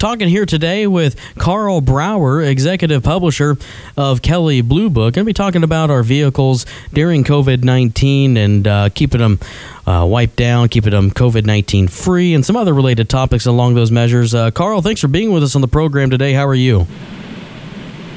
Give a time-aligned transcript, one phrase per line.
[0.00, 3.56] Talking here today with Karl Brauer, executive publisher
[3.96, 5.14] of Kelley Blue Book.
[5.14, 9.40] Going to be talking about our vehicles during COVID 19 and uh, keeping them
[9.88, 13.90] uh, wiped down, keeping them COVID 19 free, and some other related topics along those
[13.90, 14.36] measures.
[14.36, 16.32] Uh, Karl, thanks for being with us on the program today.
[16.32, 16.86] How are you?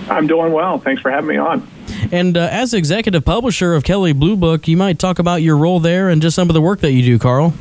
[0.07, 0.77] I'm doing well.
[0.77, 1.67] Thanks for having me on.
[2.11, 5.79] And uh, as executive publisher of Kelley Blue Book, you might talk about your role
[5.79, 7.55] there and just some of the work that you do, Karl.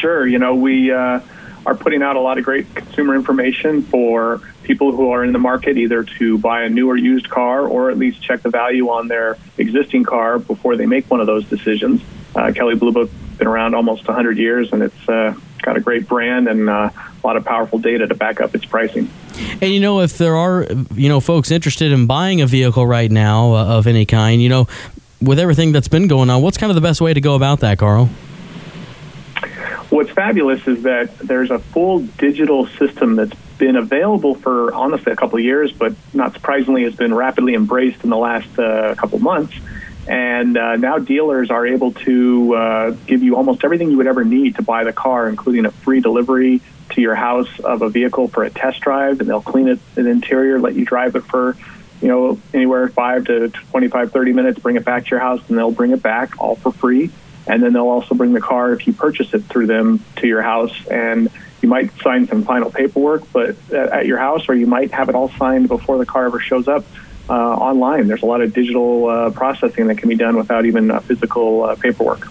[0.00, 0.26] Sure.
[0.26, 1.20] You know, we uh,
[1.64, 5.38] are putting out a lot of great consumer information for people who are in the
[5.38, 8.88] market either to buy a new or used car or at least check the value
[8.88, 12.00] on their existing car before they make one of those decisions.
[12.34, 15.80] Uh, Kelley Blue Book has been around almost 100 years and it's uh, got a
[15.80, 16.90] great brand and uh,
[17.22, 19.10] a lot of powerful data to back up its pricing.
[19.60, 23.10] And you know, if there are you know folks interested in buying a vehicle right
[23.10, 24.66] now uh, of any kind, you know,
[25.20, 27.60] with everything that's been going on, what's kind of the best way to go about
[27.60, 28.10] that, Karl?
[30.02, 35.14] What's fabulous is that there's a full digital system that's been available for honestly a
[35.14, 39.20] couple of years, but not surprisingly has been rapidly embraced in the last uh, couple
[39.20, 39.54] months.
[40.08, 44.24] And uh, now dealers are able to uh, give you almost everything you would ever
[44.24, 48.26] need to buy the car, including a free delivery to your house of a vehicle
[48.26, 51.56] for a test drive, and they'll clean it the interior, let you drive it for
[52.00, 55.56] you know anywhere five to 25 30 minutes bring it back to your house and
[55.56, 57.12] they'll bring it back all for free
[57.46, 60.42] and then they'll also bring the car if you purchase it through them to your
[60.42, 60.86] house.
[60.88, 61.28] And
[61.60, 65.14] you might sign some final paperwork but at your house or you might have it
[65.14, 66.84] all signed before the car ever shows up
[67.30, 68.08] uh, online.
[68.08, 71.74] There's a lot of digital uh, processing that can be done without even uh, physical
[71.76, 72.26] paperwork.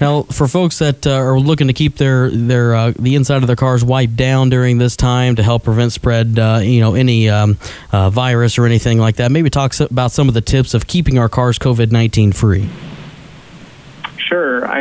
[0.00, 3.46] Now, for folks that uh, are looking to keep their their uh, the inside of
[3.46, 7.28] their cars wiped down during this time to help prevent spread, uh, you know, any
[7.28, 7.58] um,
[7.92, 11.28] virus or anything like that, maybe talk about some of the tips of keeping our
[11.28, 12.68] cars COVID nineteen free.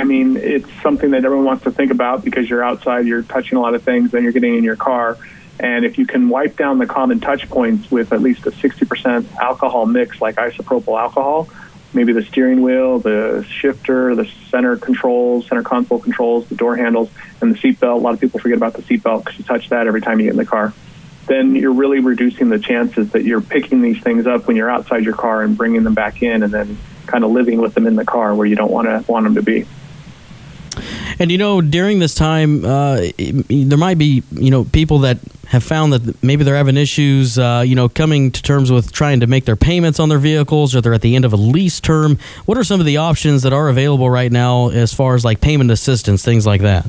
[0.05, 3.57] I mean, it's something that everyone wants to think about because you're outside, you're touching
[3.57, 5.17] a lot of things, then you're getting in your car.
[5.59, 9.33] And if you can wipe down the common touch points with at least a 60%
[9.37, 11.49] alcohol mix, like isopropyl alcohol,
[11.91, 17.09] maybe the steering wheel, the shifter, the center controls, center console controls, the door handles,
[17.41, 17.95] and the seatbelt.
[17.95, 20.25] A lot of people forget about the seatbelt because you touch that every time you
[20.25, 20.71] get in the car.
[21.25, 25.03] Then you're really reducing the chances that you're picking these things up when you're outside
[25.03, 26.77] your car and bringing them back in, and then
[27.07, 29.33] kind of living with them in the car where you don't want to want them
[29.33, 29.65] to be.
[31.19, 35.63] And you know, during this time, uh, there might be you know people that have
[35.63, 39.27] found that maybe they're having issues, uh, you know, coming to terms with trying to
[39.27, 42.17] make their payments on their vehicles, or they're at the end of a lease term.
[42.45, 45.41] What are some of the options that are available right now as far as like
[45.41, 46.85] payment assistance, things like that?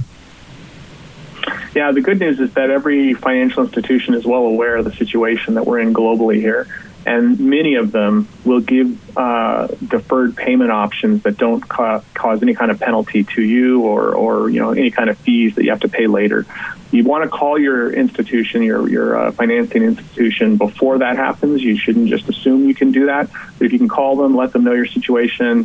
[1.74, 5.54] Yeah, the good news is that every financial institution is well aware of the situation
[5.54, 6.66] that we're in globally here
[7.06, 12.52] and many of them will give uh, deferred payment options that don't ca- cause any
[12.52, 15.70] kind of penalty to you or, or you know any kind of fees that you
[15.70, 16.44] have to pay later.
[16.90, 21.62] You want to call your institution, your your uh, financing institution before that happens.
[21.62, 23.30] You shouldn't just assume you can do that.
[23.30, 25.64] But if you can call them, let them know your situation,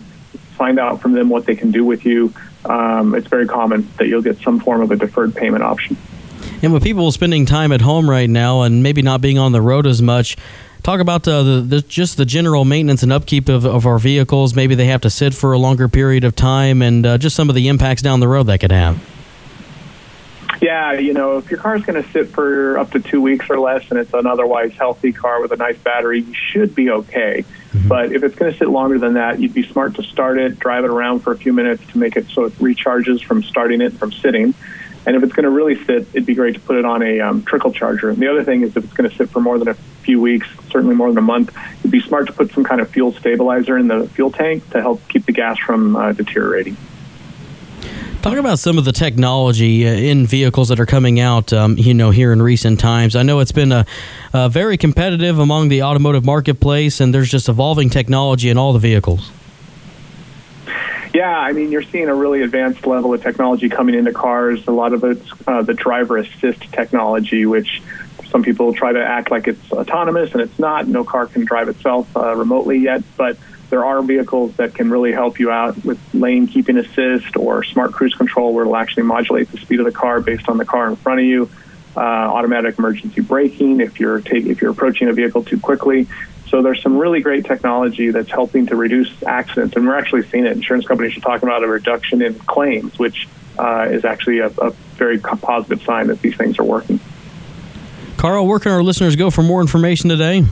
[0.57, 2.31] find out from them what they can do with you.
[2.66, 5.97] Um, it's very common that you'll get some form of a deferred payment option.
[6.62, 9.62] And with people spending time at home right now and maybe not being on the
[9.62, 10.38] road as much,
[10.84, 14.56] talk about uh, the, the, just the general maintenance and upkeep of, of our vehicles.
[14.56, 17.50] Maybe they have to sit for a longer period of time, and uh, just some
[17.50, 19.00] of the impacts down the road that could have.
[20.62, 23.50] Yeah, you know, if your car is going to sit for up to two weeks
[23.50, 26.92] or less, and it's an otherwise healthy car with a nice battery, you should be
[26.92, 27.44] okay.
[27.72, 27.88] Mm-hmm.
[27.88, 30.59] But if it's going to sit longer than that, you'd be smart to start it,
[30.59, 33.81] drive it around for a few minutes to make it so it recharges from starting
[33.81, 34.53] it from sitting.
[35.06, 37.19] And if it's going to really sit, it'd be great to put it on a
[37.22, 38.09] um, trickle charger.
[38.09, 40.19] And the other thing is if it's going to sit for more than a few
[40.19, 43.13] weeks, certainly more than a month, it'd be smart to put some kind of fuel
[43.13, 46.78] stabilizer in the fuel tank to help keep the gas from uh, deteriorating.
[48.22, 51.95] Talk about some of the technology uh, in vehicles that are coming out, um, you
[51.95, 53.16] know, here in recent times.
[53.16, 53.84] I know it's been a,
[54.31, 58.79] a very competitive among the automotive marketplace, and there's just evolving technology in all the
[58.79, 59.31] vehicles.
[61.16, 64.66] Yeah, I mean, you're seeing a really advanced level of technology coming into cars.
[64.68, 67.81] A lot of it's uh, the driver assist technology, which
[68.31, 70.88] some people try to act like it's autonomous, and it's not.
[70.88, 73.38] No car can drive itself uh, remotely yet, but
[73.69, 77.92] there are vehicles that can really help you out with lane keeping assist or smart
[77.94, 80.89] cruise control, where it'll actually modulate the speed of the car based on the car
[80.89, 81.50] in front of you.
[81.95, 86.07] Uh, automatic emergency braking if you're take, if you're approaching a vehicle too quickly.
[86.48, 90.45] So there's some really great technology that's helping to reduce accidents, and we're actually seeing
[90.45, 90.51] it.
[90.51, 93.27] Insurance companies are talking about a reduction in claims, which
[93.57, 97.00] uh, is actually a, a very positive sign that these things are working.
[98.21, 100.45] Karl, where can our listeners go for more information today?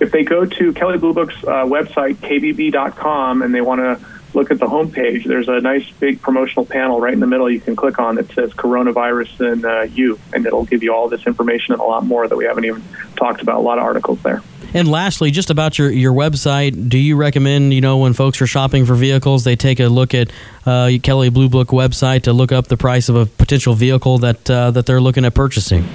[0.00, 4.50] If they go to Kelley Blue Book's uh, website, kbb.com, and they want to look
[4.50, 5.22] at the homepage.
[5.22, 8.32] There's a nice big promotional panel right in the middle you can click on that
[8.32, 12.04] says coronavirus and uh, you, and it'll give you all this information and a lot
[12.04, 12.82] more that we haven't even
[13.14, 13.58] talked about.
[13.58, 14.42] A lot of articles there.
[14.74, 18.48] And lastly, just about your, your website, do you recommend, you know, when folks are
[18.48, 20.32] shopping for vehicles, they take a look at
[20.66, 24.50] uh, Kelley Blue Book website to look up the price of a potential vehicle that
[24.50, 25.86] uh, that they're looking at purchasing?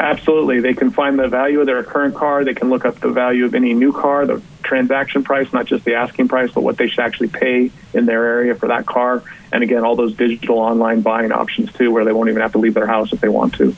[0.00, 0.60] Absolutely.
[0.60, 2.42] They can find the value of their current car.
[2.42, 5.84] They can look up the value of any new car, the transaction price, not just
[5.84, 9.22] the asking price, but what they should actually pay in their area for that car.
[9.52, 12.58] And again, all those digital online buying options too, where they won't even have to
[12.58, 13.76] leave their house if they want to.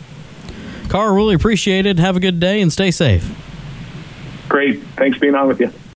[0.88, 1.98] Karl, really appreciate it.
[1.98, 3.28] Have a good day and stay safe.
[4.48, 4.80] Great.
[4.96, 5.72] Thanks for being on with you.